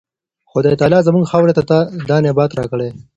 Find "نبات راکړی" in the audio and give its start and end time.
2.25-2.89